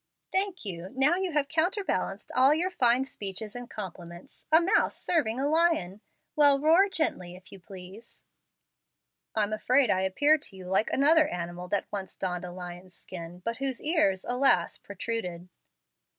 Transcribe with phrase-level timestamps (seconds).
[0.31, 0.89] "Thank you.
[0.93, 4.47] Now you have counterbalanced all your fine speeches and compliments.
[4.51, 6.01] 'A mouse serving a lion!'
[6.35, 8.23] Well, roar gently if you please."
[9.35, 13.41] "I'm afraid I appear to you like another animal that once donned a lion's skin,
[13.45, 15.49] but whose ears, alas, protruded."